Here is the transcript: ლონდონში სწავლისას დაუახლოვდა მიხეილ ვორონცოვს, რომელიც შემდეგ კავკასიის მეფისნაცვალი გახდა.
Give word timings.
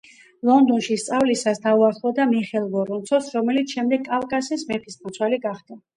ლონდონში 0.49 0.95
სწავლისას 1.01 1.59
დაუახლოვდა 1.65 2.27
მიხეილ 2.31 2.65
ვორონცოვს, 2.77 3.27
რომელიც 3.39 3.77
შემდეგ 3.77 4.09
კავკასიის 4.11 4.65
მეფისნაცვალი 4.73 5.41
გახდა. 5.49 5.79